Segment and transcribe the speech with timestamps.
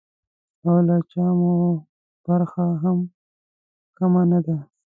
[0.65, 1.53] او له چا مو
[2.25, 2.97] برخه هم
[3.97, 4.57] کمه نه ده.